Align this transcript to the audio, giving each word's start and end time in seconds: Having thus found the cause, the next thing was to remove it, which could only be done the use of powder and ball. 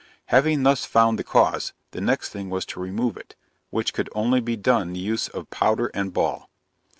Having 0.33 0.63
thus 0.63 0.83
found 0.83 1.19
the 1.19 1.23
cause, 1.23 1.73
the 1.91 2.01
next 2.01 2.29
thing 2.29 2.49
was 2.49 2.65
to 2.65 2.79
remove 2.79 3.15
it, 3.17 3.35
which 3.69 3.93
could 3.93 4.09
only 4.15 4.39
be 4.41 4.55
done 4.57 4.93
the 4.93 4.99
use 4.99 5.27
of 5.27 5.51
powder 5.51 5.91
and 5.93 6.11
ball. 6.11 6.49